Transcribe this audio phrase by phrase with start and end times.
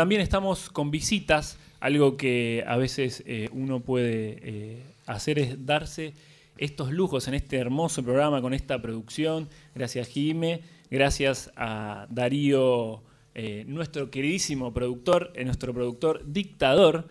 [0.00, 6.14] también estamos con visitas, algo que a veces eh, uno puede eh, hacer es darse
[6.56, 9.50] estos lujos en este hermoso programa con esta producción.
[9.74, 13.02] Gracias Jime, gracias a Darío,
[13.34, 17.06] eh, nuestro queridísimo productor, nuestro productor dictador,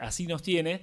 [0.00, 0.80] así nos tiene.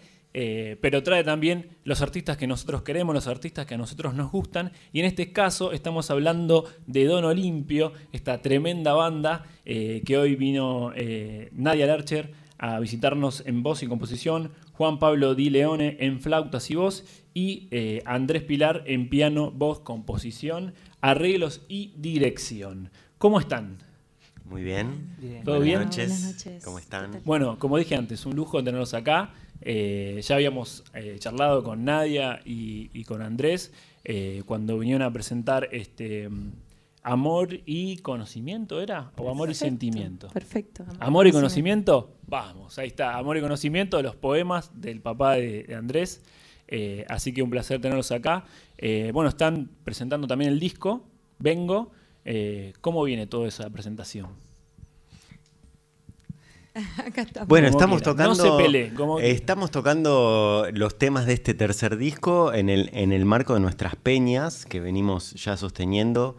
[0.82, 4.72] Pero trae también los artistas que nosotros queremos, los artistas que a nosotros nos gustan.
[4.94, 10.94] Y en este caso estamos hablando de Don Olimpio, esta tremenda banda que hoy vino
[11.54, 16.76] Nadia Larcher a visitarnos en voz y composición, Juan Pablo Di Leone en flautas y
[16.76, 22.90] voz y eh, Andrés Pilar en piano, voz, composición, arreglos y dirección.
[23.18, 23.78] ¿Cómo están?
[24.46, 25.16] Muy bien.
[25.44, 25.80] ¿Todo bien?
[25.88, 26.64] Buenas noches.
[26.64, 27.22] ¿Cómo están?
[27.26, 29.34] Bueno, como dije antes, un lujo tenerlos acá.
[29.62, 33.74] Eh, ya habíamos eh, charlado con Nadia y, y con Andrés
[34.46, 36.30] cuando vinieron a presentar este
[37.08, 39.12] amor y conocimiento, ¿era?
[39.18, 40.28] ¿O amor y sentimiento?
[40.28, 40.86] Perfecto.
[41.00, 43.18] Amor, y conocimiento, vamos, ahí está.
[43.18, 46.22] Amor y conocimiento, los poemas del papá de, Andrés.
[46.68, 48.44] Eh, así que un placer tenerlos acá.
[48.78, 51.06] Eh, bueno, están presentando también el disco,
[51.40, 51.92] Vengo.
[52.26, 54.28] Eh, ¿Cómo viene toda esa presentación?
[57.06, 57.48] Acá estamos.
[57.48, 58.36] Bueno, estamos tocando.
[58.36, 63.54] No se estamos tocando los temas de este tercer disco en el, en el marco
[63.54, 66.38] de nuestras peñas que venimos ya sosteniendo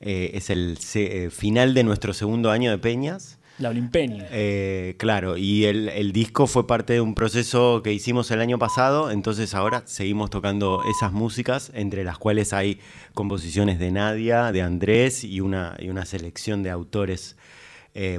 [0.00, 3.38] eh, es el eh, final de nuestro segundo año de Peñas.
[3.58, 4.24] La Olimpeña.
[4.30, 9.10] Eh, claro, y el, disco fue parte de un proceso que hicimos el año pasado,
[9.10, 12.78] entonces ahora seguimos tocando esas músicas, entre las cuales hay
[13.14, 17.36] composiciones de Nadia, de Andrés y una, y una selección de autores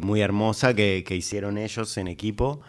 [0.01, 2.61] muy hermosa que, que, hicieron ellos en equipo.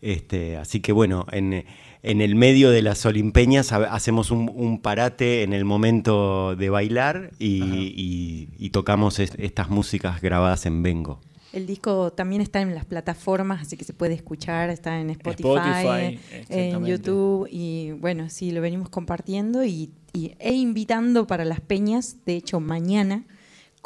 [0.00, 1.64] Este, así que bueno, en
[2.02, 8.68] en el medio de las Olimpeñas hacemos un, parate en el momento de bailar y,
[8.70, 11.20] tocamos estas músicas grabadas en Bengo.
[11.52, 16.20] El disco también está en las plataformas, así que se puede escuchar, está en Spotify,
[16.48, 22.36] en YouTube y bueno, sí, lo venimos compartiendo y, e invitando para las peñas, de
[22.36, 23.24] hecho mañana.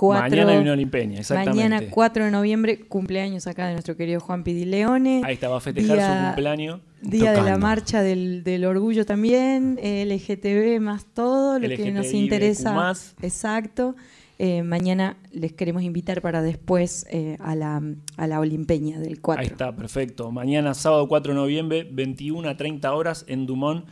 [0.00, 1.68] Mañana hay una Olimpeña, exactamente.
[1.68, 5.22] Mañana 4 de noviembre, cumpleaños acá de nuestro querido Juan Pidileone.
[5.24, 6.80] Ahí está, va a festejar su cumpleaños.
[7.00, 12.72] Día de la marcha del, orgullo también, LGTB más todo, lo que nos interesa.
[12.72, 13.14] Más.
[13.22, 13.96] Exacto.
[14.44, 17.80] Eh, mañana les queremos invitar para después eh, a, la,
[18.16, 19.40] a la Olimpeña del 4.
[19.40, 20.32] Ahí está, perfecto.
[20.32, 23.86] Mañana, sábado 4 de noviembre, 21 a 30 horas en Dumont,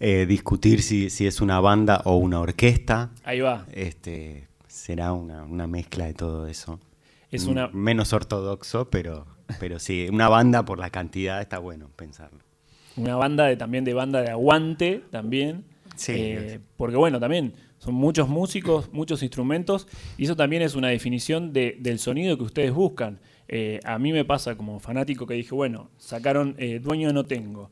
[0.00, 3.10] eh, discutir si, es una banda o una orquesta.
[3.24, 3.66] Ahí va.
[3.72, 6.78] Este, será una, mezcla de todo eso.
[7.30, 7.68] Es una...
[7.68, 9.26] Menos ortodoxo, pero,
[9.58, 12.38] pero sí, una banda por la cantidad está bueno pensarlo.
[12.96, 15.64] Una banda de, también de banda de aguante, también.
[15.98, 16.12] Sí.
[16.14, 21.52] Eh, porque bueno, también son muchos músicos, muchos instrumentos, y eso también es una definición
[21.52, 23.18] del sonido que ustedes buscan.
[23.48, 27.70] Eh, a mí me pasa como fanático que dije, bueno, sacaron eh, Dueño No Tengo,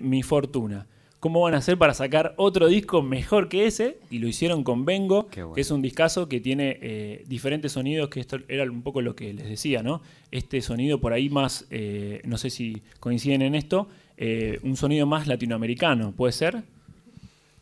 [0.00, 0.86] Mi Fortuna.
[1.20, 3.98] ¿Cómo van a hacer para sacar otro disco mejor que ese?
[4.08, 8.38] Y lo hicieron con Vengo, que es un discazo que tiene diferentes sonidos, que esto
[8.48, 10.00] era un poco lo que les decía, ¿no?
[10.30, 11.66] Este sonido por ahí más,
[12.24, 13.88] no sé si coinciden en esto,
[14.62, 16.62] un sonido más latinoamericano, ¿puede ser?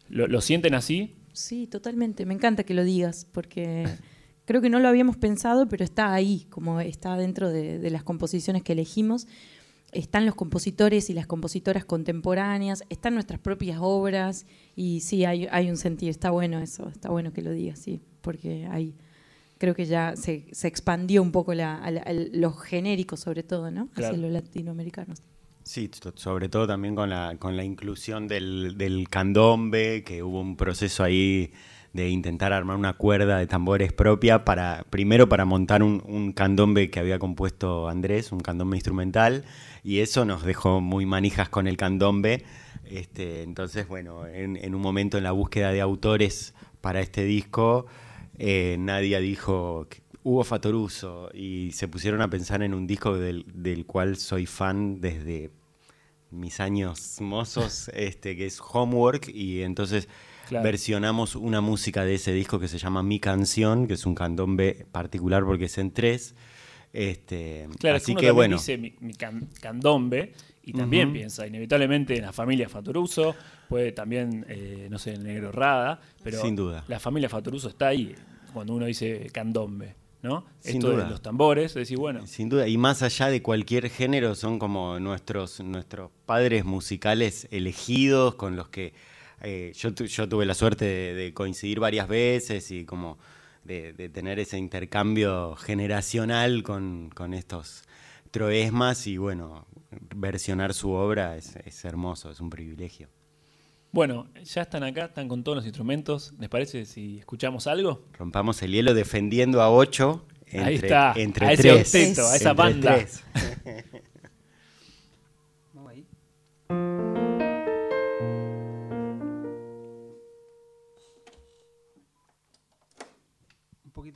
[0.09, 1.17] ¿Lo, sienten así?
[1.33, 2.27] Sí, totalmente.
[2.27, 3.87] Me encanta que lo digas, porque
[4.45, 8.63] creo que no lo habíamos pensado, pero está ahí, como está dentro de, las composiciones
[8.63, 9.27] que elegimos.
[9.93, 15.77] Están los compositores y las compositoras contemporáneas, están nuestras propias obras, y sí, hay, un
[15.77, 18.95] sentido, está bueno eso, está bueno que lo digas, sí, porque hay,
[19.59, 23.89] creo que ya se, expandió un poco los genéricos, sobre todo, ¿no?
[23.95, 25.23] Hacia los latinoamericanos.
[25.67, 31.03] Sí, sobre todo también con la, con la inclusión del, candombe, que hubo un proceso
[31.03, 31.53] ahí
[31.93, 37.01] de intentar armar una cuerda de tambores propia para, primero para montar un, candombe que
[37.01, 39.45] había compuesto Andrés, un candombe instrumental,
[39.83, 42.45] y eso nos dejó muy manijas con el candombe.
[42.85, 47.87] Este, entonces, bueno, en, un momento en la búsqueda de autores para este disco,
[48.39, 49.89] eh, Nadia dijo
[50.27, 55.01] Hugo Fatoruso y se pusieron a pensar en un disco del, del cual soy fan
[55.01, 55.53] desde
[56.37, 60.09] mis años mozos, este, que es Homework, y entonces
[60.51, 64.87] versionamos una música de ese disco que se llama Mi Canción, que es un candombe
[64.93, 66.35] particular porque es en tres.
[66.93, 68.57] Este, claro, así que, bueno.
[68.57, 68.93] dice mi,
[69.61, 73.35] candombe y también piensa inevitablemente en la familia Fatoruso,
[73.69, 76.85] puede también, eh, no sé, en Negro Rada, pero Sin duda.
[76.89, 78.15] la familia Fatoruso está ahí
[78.53, 79.95] cuando uno dice candombe.
[80.27, 80.45] ¿No?
[80.61, 81.05] Sin Esto duda.
[81.05, 82.27] de los tambores, decir, bueno.
[82.27, 88.35] Sin duda, y más allá de cualquier género, son como nuestros, nuestros padres musicales elegidos
[88.35, 88.93] con los que
[89.43, 93.19] eh, yo, yo, tuve la suerte de, coincidir varias veces y como
[93.65, 97.85] de, tener ese intercambio generacional con, estos
[98.31, 99.67] troesmas y bueno,
[100.15, 103.09] versionar su obra es, hermoso, es un privilegio.
[103.97, 106.35] Bueno, ya están acá, están con todos los instrumentos.
[106.39, 108.05] ¿Les parece si escuchamos algo?
[108.19, 112.99] Rompamos el hielo defendiendo a ocho entre, Ahí está, entre a ese a esa banda.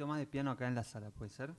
[0.06, 1.52] más de piano acá en la sala, ¿puede ser?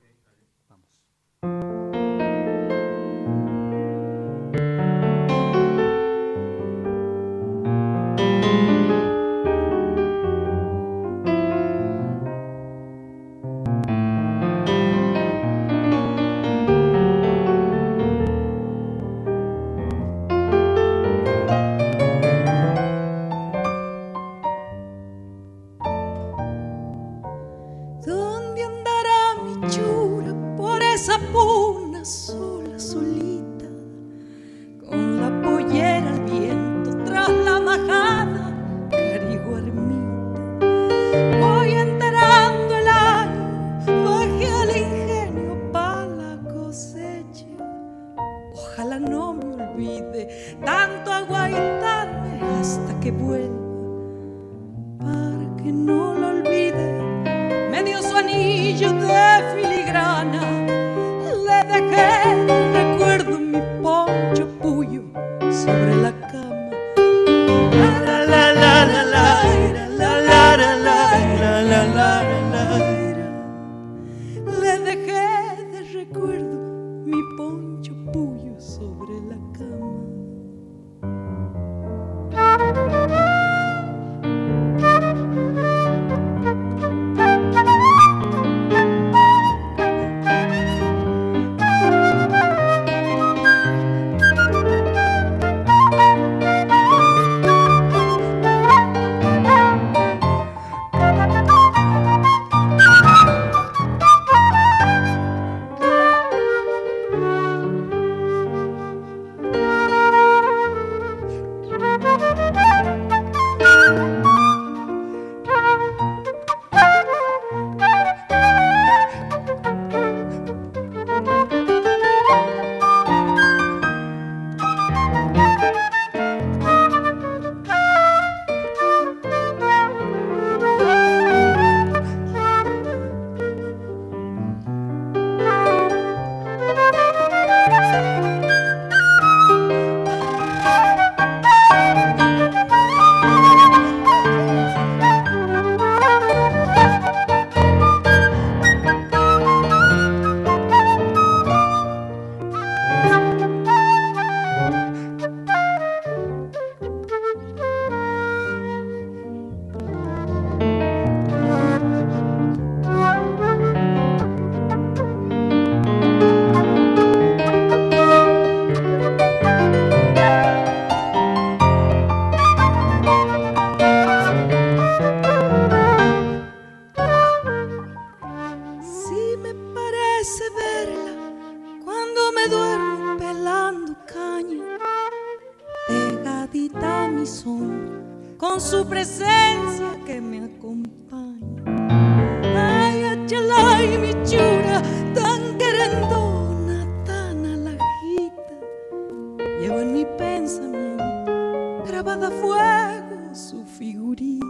[201.86, 204.46] Grabada a fuego su figurita.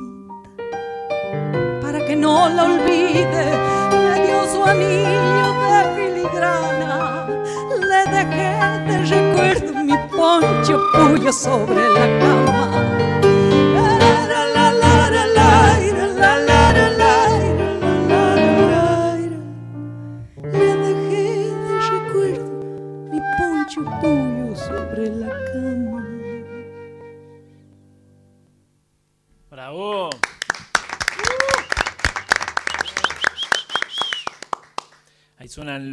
[2.48, 3.46] la olvide,
[3.90, 7.26] me dio su anillo de filigrana,
[7.90, 8.50] le dejé
[8.86, 12.41] de recuerdo mi poncho puyo sobre la cama.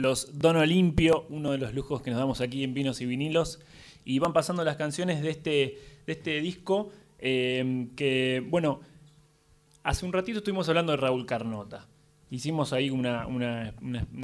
[0.09, 3.59] Los Don Olimpio, uno de los lujos que nos damos aquí en Vinos y Vinilos.
[4.05, 8.79] Y van pasando las canciones de este, de este disco eh, que, bueno,
[9.83, 11.87] hace un ratito estuvimos hablando de Raúl Carnota.
[12.31, 13.27] Hicimos ahí una,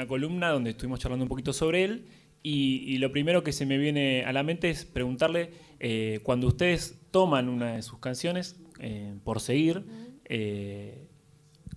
[0.07, 2.05] columna donde estuvimos charlando un poquito sobre él.
[2.41, 6.99] Y, lo primero que se me viene a la mente es preguntarle, eh, cuando ustedes
[7.11, 9.85] toman una de sus canciones eh, por seguir,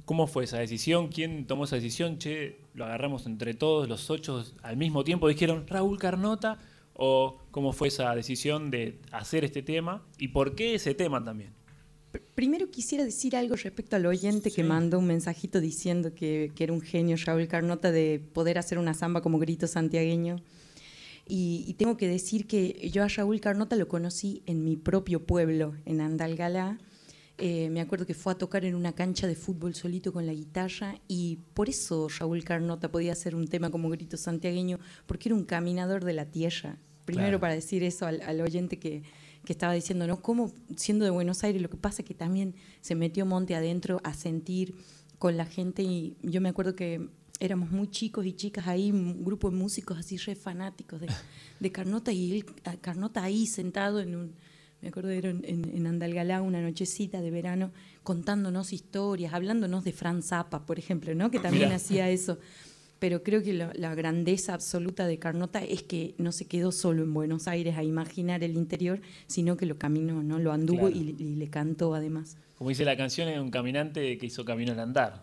[0.09, 1.09] ¿Cómo fue esa decisión?
[1.09, 2.17] ¿Quién tomó esa decisión?
[2.17, 5.29] Che, lo agarramos entre todos, los ocho al mismo tiempo.
[5.29, 6.59] Dijeron Raúl Carnota.
[6.95, 10.03] ¿O cómo fue esa decisión de hacer este tema?
[10.19, 11.53] ¿Y por qué ese tema también?
[12.35, 16.81] Primero quisiera decir algo respecto al oyente que mandó un mensajito diciendo que, era un
[16.81, 20.37] genio Raúl Carnota de poder hacer una samba como grito santiagueño.
[21.27, 25.27] Y, y, tengo que decir que yo a Raúl Carnota lo conocí en mi propio
[25.27, 26.79] pueblo, en Andalgalá,
[27.41, 30.33] eh, me acuerdo que fue a tocar en una cancha de fútbol solito con la
[30.33, 35.37] guitarra y por eso Raúl Carnota podía hacer un tema como grito santiagueño, porque era
[35.37, 36.79] un caminador de la tierra.
[37.05, 39.03] Primero para decir eso al, oyente que,
[39.45, 40.21] que, estaba diciendo, ¿no?
[40.21, 41.63] ¿Cómo siendo de Buenos Aires?
[41.63, 44.75] Lo que pasa es que también se metió monte adentro a sentir
[45.19, 47.09] con la gente y yo me acuerdo que
[47.41, 51.09] éramos muy chicos y chicas ahí, un grupo de músicos así re fanáticos de,
[51.61, 52.47] de Carnota y él,
[52.81, 54.35] Carnota ahí sentado en un
[54.81, 57.73] me acuerdo de en, en, Andalgalá una nochecita de verano
[58.05, 61.31] contándonos historias, hablándonos de Franz Zappa, por ejemplo, ¿no?
[61.31, 62.39] que también hacía eso.
[62.99, 67.15] Pero creo que la grandeza absoluta de Carnota es que no se quedó solo en
[67.15, 70.39] Buenos Aires a imaginar el interior, sino que lo caminó, ¿no?
[70.39, 72.37] lo anduvo y, le cantó además.
[72.57, 75.23] Como dice la canción, es un caminante que hizo camino al andar.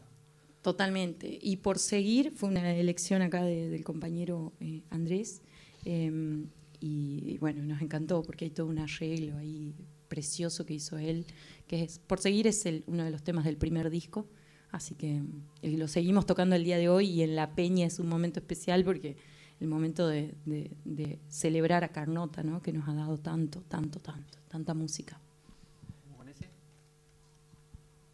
[0.62, 1.38] Totalmente.
[1.42, 5.42] Y por seguir, fue una elección acá del compañero eh, Andrés.
[5.84, 6.48] Em,
[6.80, 9.76] y, bueno, nos encantó porque hay todo un arreglo ahí
[10.08, 11.26] precioso que hizo él,
[11.68, 14.28] que es, por seguir es el, uno de los temas del primer disco,
[14.72, 15.22] así que
[15.62, 18.40] eh, lo seguimos tocando el día de hoy y en La Peña es un momento
[18.40, 19.18] especial porque
[19.60, 22.62] el momento de, de celebrar a Carnota, ¿no?
[22.62, 25.20] que nos ha dado tanto, tanto, tanto, tanta música.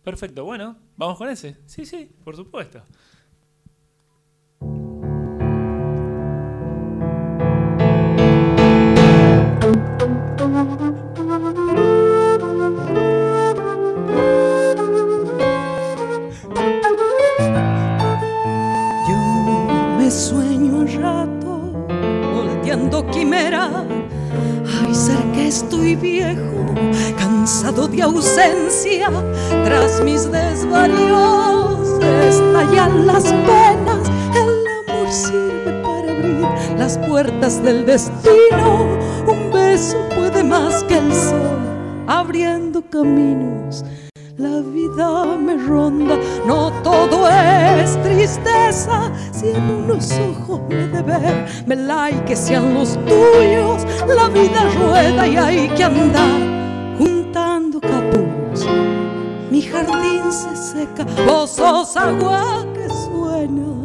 [0.04, 1.58] Perfecto, bueno, vamos con ese.
[1.68, 2.84] Sí, sí, por supuesto.
[29.66, 34.10] Tras mis desvaríos estallan las penas.
[34.36, 36.46] El amor sirve para abrir
[36.78, 38.86] las puertas del destino.
[39.28, 43.84] Un beso puede más que el sol, abriendo caminos
[44.38, 49.12] la vida me ronda, no todo es tristeza.
[49.32, 53.86] Si en unos ojos me de ver, me like que sean los tuyos.
[54.08, 56.61] La vida rueda y hay que andar
[59.62, 63.82] Mi jardín se seca, vos sos agua que suena.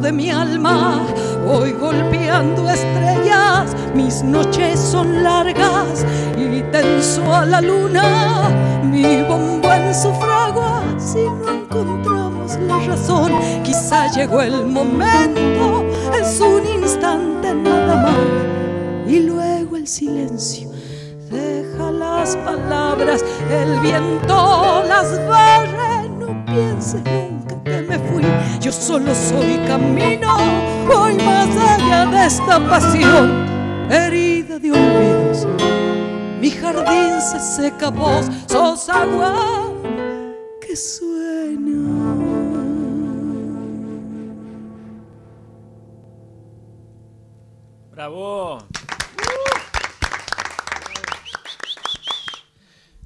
[0.00, 1.06] de mi alma.
[1.46, 6.04] Voy golpeando estrellas, mis noches son largas
[6.36, 8.48] y tenso a la luna.
[8.82, 13.30] Mi bombo en su fragua, si no encontramos la razón,
[13.62, 15.84] quizá llegó el momento,
[16.20, 19.06] es un instante nada más.
[19.06, 20.68] Y luego el silencio
[21.30, 28.24] deja las palabras, el viento las barre, no pienses nunca que me fui.
[28.60, 30.36] Yo solo soy camino,
[30.86, 33.46] voy más allá de esta pasión,
[33.90, 35.46] herida de olvidos.
[36.40, 39.72] Mi jardín se seca, vos sos agua
[40.60, 42.16] que suena.
[47.90, 48.58] Bravo.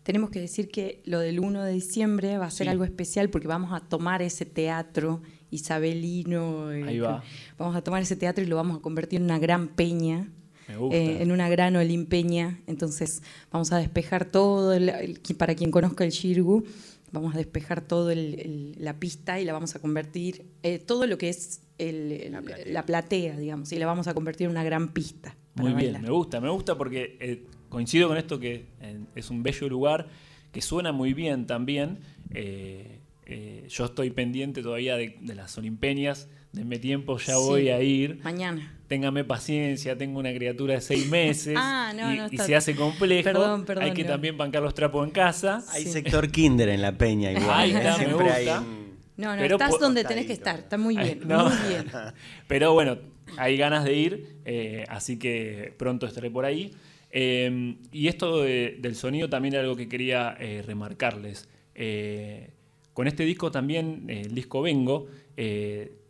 [0.03, 2.71] Tenemos que decir que lo del 1 de diciembre va a ser Sí.
[2.71, 6.71] algo especial porque vamos a tomar ese teatro isabelino.
[6.71, 7.23] eh, Ahí va.
[7.57, 10.31] Vamos a tomar ese teatro y lo vamos a convertir en una gran peña.
[10.67, 10.97] Me gusta.
[10.97, 12.59] eh, en una gran olimpeña.
[12.67, 16.63] Entonces vamos a despejar todo, el- el- para quien conozca el Shirgu,
[17.11, 21.29] vamos a despejar el- la pista y la vamos a convertir, eh, todo lo que
[21.29, 22.31] es el-
[22.71, 23.35] la, platea.
[23.37, 25.35] digamos, y la vamos a convertir en una gran pista.
[25.55, 26.01] Muy bien, bailar.
[26.03, 30.07] me gusta, me gusta porque eh, coincido con esto que eh, es un bello lugar,
[30.51, 31.99] que suena muy bien también.
[32.33, 37.39] Eh, eh, yo estoy pendiente todavía de, de las Olimpeñas, denme tiempo, ya Sí.
[37.45, 38.19] voy a ir.
[38.23, 38.75] Mañana.
[38.87, 42.75] Téngame paciencia, tengo una criatura de seis meses Ah, no, y, no, y se hace
[42.75, 43.23] complejo.
[43.25, 44.09] Perdón, perdón, Hay que no.
[44.09, 45.63] también bancar los trapos en casa.
[45.69, 45.91] Hay Sí.
[45.91, 47.51] sector kinder en la peña igual.
[47.51, 48.61] Ahí está, me Siempre hay gusta.
[48.61, 50.57] un- No, no, Pero estás donde tenés que estar.
[50.59, 51.49] Está muy bien, no.
[51.49, 51.85] muy bien.
[52.47, 52.97] Pero bueno,
[53.37, 56.73] hay ganas de ir, eh, así que pronto estaré por ahí.
[57.11, 61.47] Eh, y esto de- del sonido también era algo que quería eh, remarcarles.
[61.75, 62.51] Eh,
[62.93, 65.07] con este disco también, eh, el disco Vengo,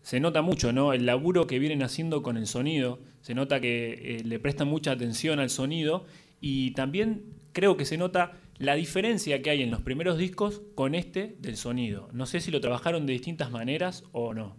[0.02, 0.92] se nota mucho ¿no?
[0.94, 3.00] el laburo que vienen haciendo con el sonido.
[3.22, 6.06] Se nota que le prestan mucha atención al sonido
[6.42, 10.96] y también creo que se nota la diferencia que hay en los primeros discos con
[10.96, 12.10] este del sonido.
[12.12, 14.56] No sé si lo trabajaron de distintas maneras o no.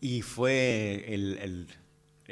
[0.00, 1.66] Y fue el-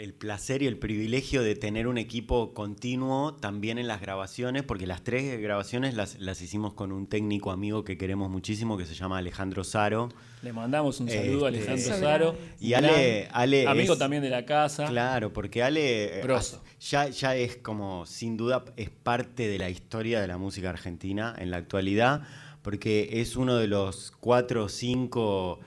[0.02, 4.84] el placer y el privilegio de tener un equipo continuo también en las grabaciones, porque
[4.86, 8.94] las tres grabaciones las, las hicimos con un técnico amigo que queremos muchísimo, que se
[8.94, 10.08] llama Alejandro Saro.
[10.42, 12.36] Le mandamos un saludo a Este, Alejandro Saro.
[12.58, 14.86] Y Ale- Ale amigo es- también de la casa.
[14.86, 16.60] Claro, porque Ale eh, Grosso.
[16.80, 21.32] ya, ya es como, sin duda, es parte de la historia de la música argentina
[21.38, 22.22] en la actualidad,
[22.62, 25.60] porque es uno de los cuatro o cinco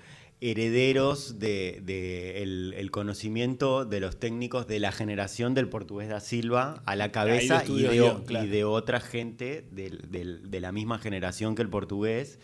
[0.52, 6.20] herederos del de, el, el conocimiento de los técnicos de la generación del portugués da
[6.20, 8.46] Silva a la cabeza y de, Guión, o- claro.
[8.46, 12.40] y de otra gente de la misma generación que el portugués.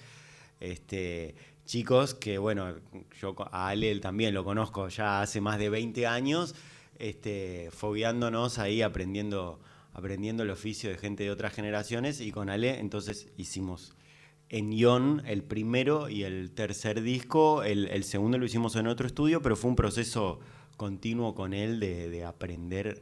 [0.59, 1.35] Este,
[1.65, 2.75] chicos que, bueno,
[3.19, 6.55] yo a Ale también lo conozco ya hace más de 20 años,
[6.99, 9.59] este, fogueándonos ahí, aprendiendo,
[9.93, 13.93] aprendiendo el oficio de gente de otras generaciones, y con Ale entonces hicimos
[14.51, 19.07] en Ion el primero y el tercer disco, el, el segundo lo hicimos en otro
[19.07, 20.39] estudio, pero fue un proceso
[20.75, 23.01] continuo con él de, de aprender,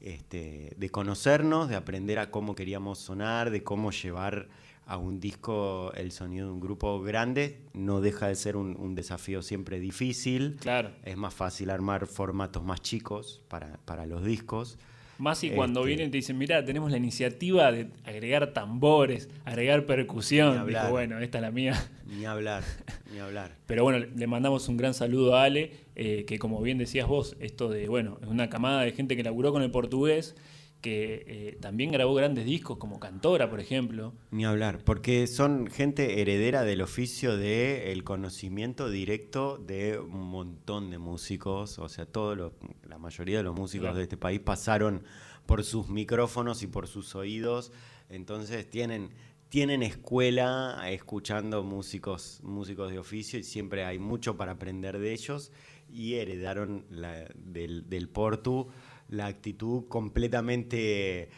[0.00, 4.48] este, de conocernos, de aprender a cómo queríamos sonar, de cómo llevar
[4.86, 7.60] a un disco el sonido de un grupo grande.
[7.74, 10.56] No deja de ser un, un desafío siempre difícil.
[10.58, 10.90] Claro.
[11.04, 14.78] Es más fácil armar formatos más chicos para, para los discos.
[15.18, 19.28] Más y cuando Este- vienen y te dicen, mira, tenemos la iniciativa de agregar tambores,
[19.44, 20.66] agregar percusión.
[20.66, 21.74] Dijo, bueno, esta es la mía.
[22.06, 22.62] Ni hablar,
[23.12, 23.50] ni hablar.
[23.66, 27.36] Pero bueno, le mandamos un gran saludo a Ale, eh, que como bien decías vos,
[27.40, 30.36] esto de, bueno, es una camada de gente que laburó con el portugués,
[30.80, 34.14] que eh, también grabó grandes discos como Cantora, por ejemplo.
[34.30, 40.90] Ni hablar, porque son gente heredera del oficio de el conocimiento directo de un montón
[40.90, 42.52] de músicos, o sea, todos los,
[42.88, 43.96] la mayoría de los músicos Claro.
[43.96, 45.02] de este país pasaron
[45.46, 47.72] por sus micrófonos y por sus oídos,
[48.08, 49.10] entonces tienen
[49.48, 55.52] tienen escuela escuchando músicos músicos de oficio y siempre hay mucho para aprender de ellos
[55.90, 58.68] y heredaron la- del, del Portu
[59.08, 61.28] la actitud completamente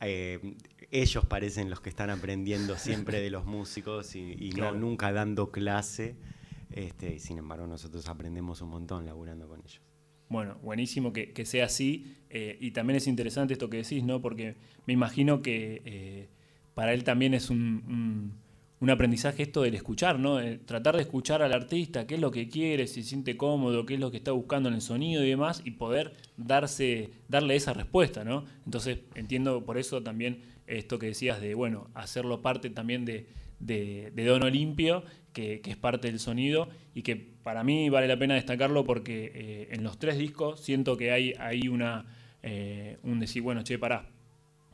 [0.00, 0.54] eh,
[0.90, 4.74] ellos parecen los que están aprendiendo siempre de los músicos y, y Claro.
[4.74, 6.16] no nunca dando clase.
[6.72, 9.80] Este, y sin embargo, nosotros aprendemos un montón laburando con ellos.
[10.28, 12.16] Bueno, buenísimo que, que sea así.
[12.30, 14.20] eh, y también es interesante esto que decís, ¿no?
[14.20, 16.28] Porque me imagino que eh,
[16.74, 18.49] para él también es un, un-
[18.80, 20.40] un aprendizaje esto del escuchar, ¿no?
[20.40, 23.84] Eh, tratar de escuchar al artista, qué es lo que quiere, si se siente cómodo,
[23.84, 27.56] qué es lo que está buscando en el sonido y demás, y poder darse, darle
[27.56, 28.46] esa respuesta, ¿no?
[28.64, 33.26] Entonces, entiendo por eso también esto que decías de, bueno, hacerlo parte también de,
[33.58, 38.08] de, de Don Olimpio, que, que es parte del sonido y que para mí vale
[38.08, 42.06] la pena destacarlo porque eh, en los tres discos siento que hay, hay una,
[42.42, 44.08] eh, un decir, bueno, che, pará,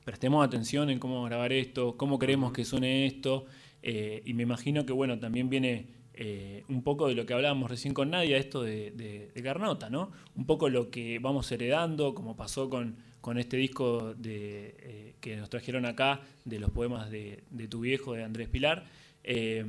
[0.05, 3.47] prestemos atención en cómo grabar esto, cómo queremos que suene esto,
[3.89, 7.71] eh, y me imagino que, bueno, también viene eh, un poco de lo que hablábamos
[7.71, 10.11] recién con Nadia, esto de, de, Carnota, ¿no?
[10.35, 15.37] Un poco lo que vamos heredando, como pasó con, con este disco de, eh, que
[15.37, 18.87] nos trajeron acá, de los poemas de, de tu viejo, de Andrés Pilar.
[19.23, 19.65] Eh,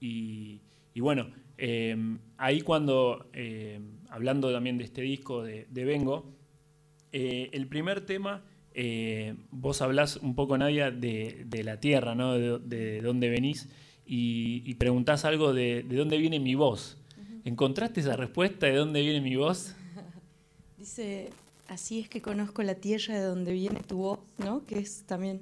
[0.00, 0.62] y,
[0.94, 1.26] y bueno,
[1.58, 1.94] eh,
[2.38, 6.32] ahí cuando, eh, hablando también de este disco de, Vengo,
[7.12, 8.42] el primer tema,
[8.76, 12.34] eh, vos hablás un poco, Nadia, de, de la tierra, ¿no?
[12.34, 13.68] de, de dónde venís,
[14.06, 16.96] y, y preguntás algo de, de dónde viene mi voz.
[17.44, 19.74] ¿Encontraste esa respuesta de dónde viene mi voz?
[20.78, 21.30] Dice,
[21.68, 24.64] así es que conozco la tierra de donde viene tu voz, ¿no?
[24.66, 25.40] Que es también...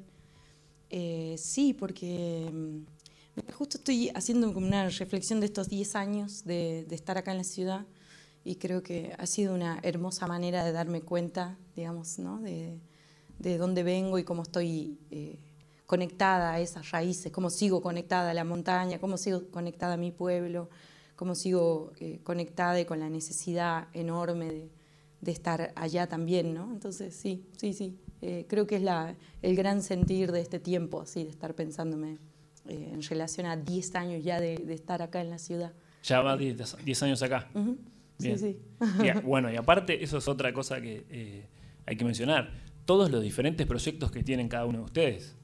[0.90, 6.84] eh, sí, porque mm, justo estoy haciendo como una reflexión de estos 10 años de,
[6.88, 7.84] de estar acá en la ciudad
[8.44, 12.40] y creo que ha sido una hermosa manera de darme cuenta, digamos, ¿no?
[12.40, 12.78] de,
[13.38, 15.38] de dónde vengo y cómo estoy eh,
[15.86, 20.10] conectada a esas raíces, cómo sigo conectada a la montaña, cómo sigo conectada a mi
[20.12, 20.70] pueblo,
[21.16, 24.70] cómo sigo eh, conectada y con la necesidad enorme de,
[25.20, 26.72] de estar allá también, ¿no?
[26.72, 27.98] Entonces, sí, sí, sí.
[28.22, 32.18] Eh, creo que es la, el gran sentir de este tiempo, así, de estar pensándome
[32.66, 35.74] en relación a 10 años ya de, de estar acá en la ciudad.
[36.02, 37.50] Ya va 10 10 años acá.
[37.52, 38.38] Sí, Bien.
[38.38, 38.58] sí.
[39.02, 41.44] Y bueno, y aparte, eso es otra cosa que
[41.84, 42.50] hay que mencionar.
[42.84, 45.36] Todos los diferentes proyectos que tienen cada uno de ustedes.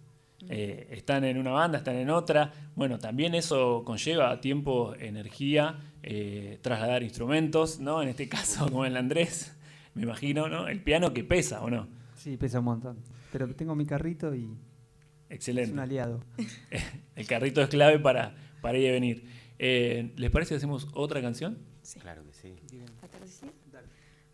[0.48, 2.52] Eh, están en una banda, están en otra.
[2.74, 8.02] Bueno, también eso conlleva tiempo, energía, eh, trasladar instrumentos, ¿no?
[8.02, 9.56] En este caso, como el Andrés,
[9.94, 10.68] me imagino, ¿no?
[10.68, 11.88] El piano que pesa, ¿o no?
[12.16, 12.98] Sí, pesa un montón.
[13.32, 14.44] Pero tengo mi carrito y
[15.28, 15.72] es Excelente.
[15.72, 16.24] un aliado.
[17.14, 19.24] El carrito es clave para, para ir y venir.
[19.58, 21.58] Eh, ¿Les parece que hacemos otra canción?
[22.00, 22.54] Claro que sí.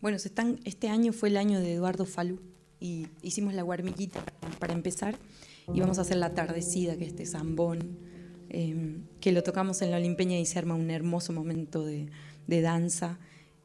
[0.01, 2.41] Bueno, se están, este año fue el año de Eduardo Falú
[2.79, 4.23] y hicimos la guarmiquita
[4.59, 5.15] para empezar
[5.73, 7.97] y vamos a hacer la atardecida, que es este zambón,
[8.49, 12.07] eh, que lo tocamos en la Olimpeña y se arma un hermoso momento de,
[12.47, 13.19] de danza.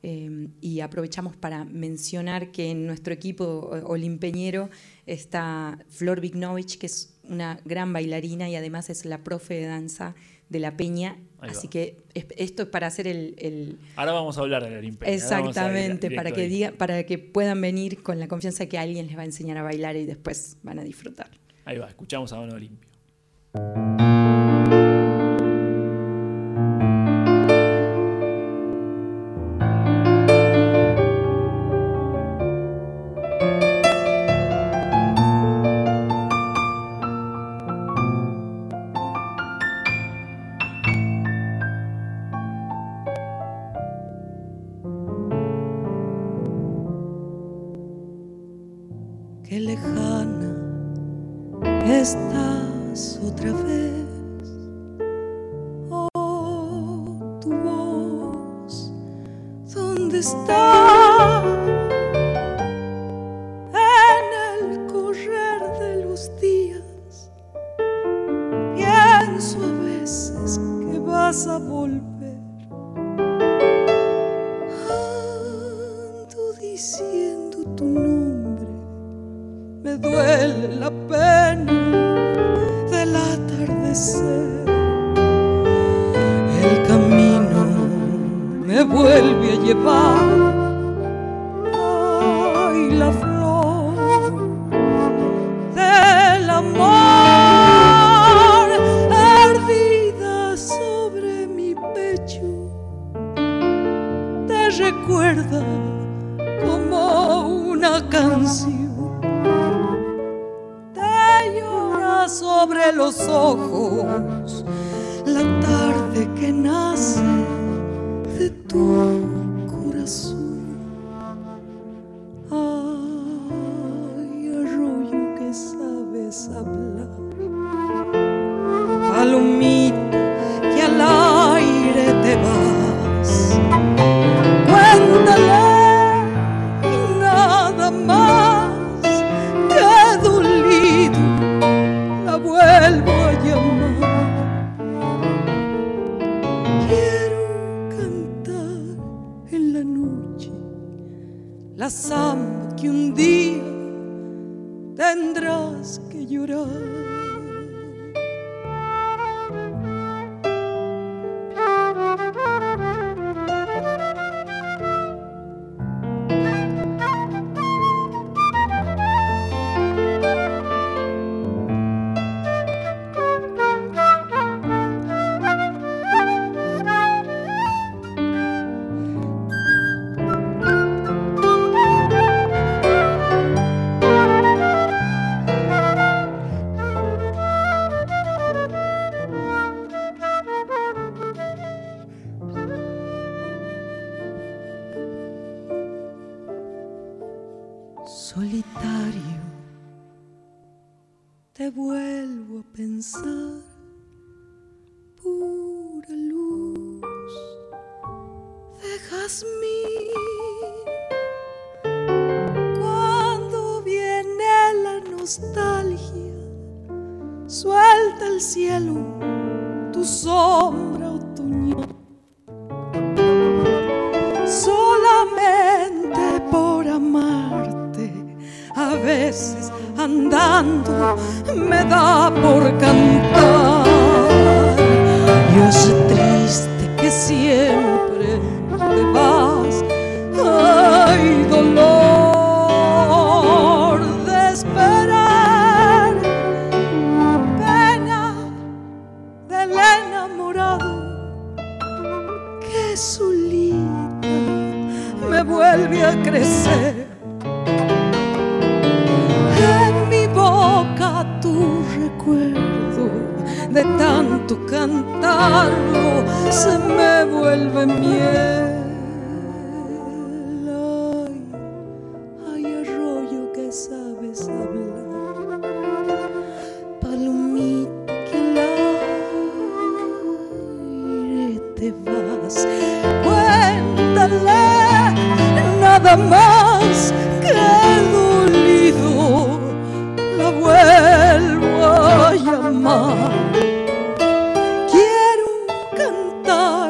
[0.05, 4.69] eh, y aprovechamos para mencionar que en nuestro equipo o- olimpeñero
[5.07, 10.15] está Flor Vignovich, que es una gran bailarina y además es la profe de danza
[10.49, 11.17] de la Peña.
[11.41, 14.79] Así que es- esto es para hacer el- el, Ahora vamos a hablar de la
[14.79, 15.13] Olimpiada.
[15.13, 16.49] Ahora vamos a ir Exactamente, para que, ahí.
[16.49, 19.63] diga, para que puedan venir con la confianza que alguien les va a enseñar a
[19.63, 21.31] bailar y después van a disfrutar.
[21.65, 22.89] Ahí va, escuchamos a Don Olimpio.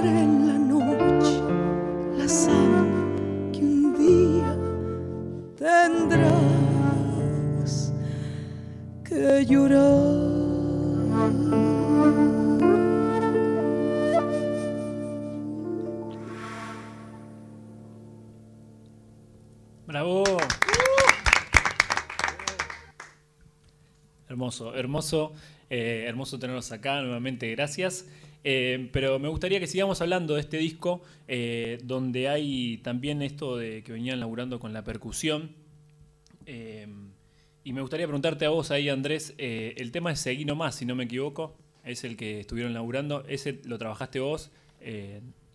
[0.05, 1.41] En la noche
[2.19, 4.57] la samba que un día
[5.57, 7.13] tendrás
[9.05, 10.33] que llorar.
[19.87, 20.25] ¡Bravo!
[24.29, 25.33] Hermoso, hermoso,
[25.71, 28.07] eh, hermoso tenerlos acá nuevamente, gracias.
[28.45, 33.57] Eh, pero me gustaría que sigamos hablando de este disco, eh, donde hay también esto
[33.57, 35.53] de que venían laburando con la percusión.
[36.47, 36.89] Eh,
[37.65, 40.97] y me gustaría preguntarte a vos ahí, Andrés, el tema de Seguí Nomás, si no
[40.97, 44.51] me equivoco, es el que estuvieron laburando, ese lo trabajaste vos.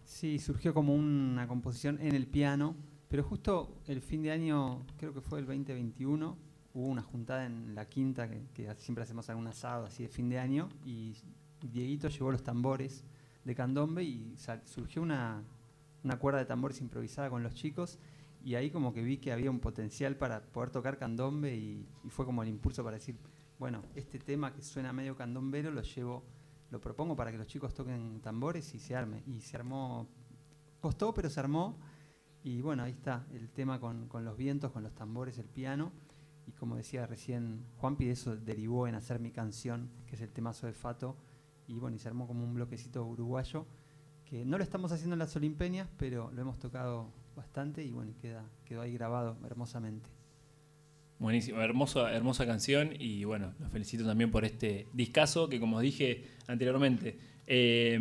[0.06, 2.78] Sí, surgió como una composición en el piano,
[3.10, 6.38] pero justo el fin de año, creo que fue el 2021,
[6.74, 10.30] hubo una juntada en la quinta, que, que siempre hacemos algún asado así de fin
[10.30, 11.14] de año, y
[11.62, 13.04] Dieguito llevó los tambores
[13.44, 15.44] de candombe y surgió una,
[16.04, 18.00] una cuerda de tambores improvisada con los chicos,
[18.44, 22.26] y ahí como que vi que había un potencial para poder tocar candombe y, fue
[22.26, 23.18] como el impulso para decir,
[23.60, 26.24] bueno, este tema que suena medio candombero lo llevo
[26.70, 29.24] lo propongo para que los chicos toquen tambores y se arme.
[29.26, 30.08] Y se armó,
[30.82, 31.78] costó, pero se armó.
[32.44, 35.92] Y bueno, ahí está el tema con, con los vientos, con los tambores, el piano.
[36.46, 40.68] Y como decía recién Juanpi, eso derivó en hacer mi canción, que es el temazo
[40.68, 41.18] de Fato.
[41.68, 43.66] Y bueno, y se armó como un bloquecito uruguayo,
[44.26, 48.14] que no lo estamos haciendo en las Olimpeñas, pero lo hemos tocado bastante y bueno,
[48.22, 50.10] queda, quedó ahí grabado hermosamente.
[51.20, 56.26] Buenísimo, hermosa, hermosa canción y bueno, los felicito también por este discazo que como dije
[56.48, 58.00] anteriormente, eh,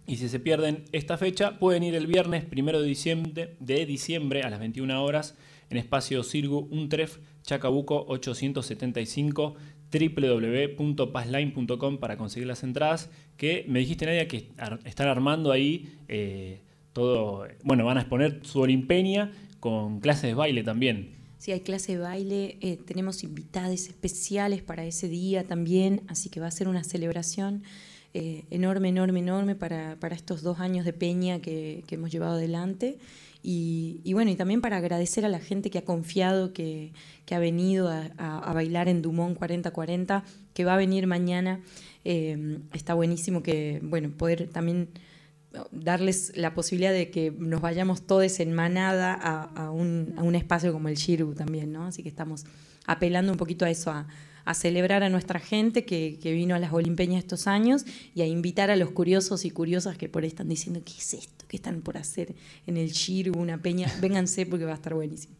[0.07, 4.41] Y si se pierden esta fecha, pueden ir el viernes 1 de diciembre, de diciembre
[4.43, 5.37] a las 21 horas
[5.69, 9.55] en espacio Cirgu Untref Chacabuco 875
[9.91, 14.51] www.passline.com para conseguir las entradas que me dijiste Nadia que
[14.85, 16.61] están armando ahí eh,
[16.93, 19.31] todo, bueno, van a exponer su Olimpeña
[19.61, 21.11] con clases de baile también.
[21.37, 26.39] Sí, hay clase de baile, eh, tenemos invitados especiales para ese día también, así que
[26.39, 27.63] va a ser una celebración
[28.13, 32.97] eh, enorme, enorme, enorme para, estos dos años de peña que, hemos llevado adelante.
[33.43, 36.91] Y, bueno, y también para agradecer a la gente que ha confiado, que,
[37.31, 41.61] ha venido a, bailar en Dumont 4040, que va a venir mañana.
[42.03, 44.89] Eh, está buenísimo que, bueno, poder también
[45.71, 50.95] darles la posibilidad de que nos vayamos todos en manada a, un, espacio como el
[50.95, 51.85] Shiru también, ¿no?
[51.85, 52.45] Así que estamos
[52.85, 54.07] apelando un poquito a eso, a,
[54.53, 57.85] celebrar a nuestra gente que, vino a las Olimpeñas estos años
[58.15, 61.13] y a invitar a los curiosos y curiosas que por ahí están diciendo, ¿qué es
[61.13, 61.45] esto?
[61.47, 62.35] ¿Qué están por hacer
[62.67, 63.87] en el Shiru, una peña?
[64.01, 65.35] Vénganse porque va a estar buenísimo.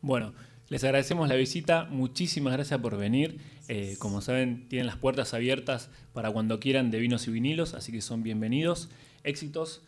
[0.00, 0.32] Bueno,
[0.68, 3.38] les agradecemos la visita, muchísimas gracias por venir.
[3.68, 7.90] Eh, como saben, tienen las puertas abiertas para cuando quieran de vinos y vinilos, así
[7.90, 8.88] que son bienvenidos
[9.26, 9.82] éxitos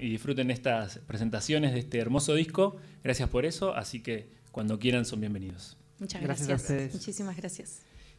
[0.00, 2.76] y disfruten estas presentaciones de este hermoso disco.
[3.02, 5.76] Gracias por eso, así que cuando quieran son bienvenidos.
[5.98, 6.48] Muchas gracias.
[6.48, 6.92] gracias.
[6.92, 7.85] Muchísimas gracias.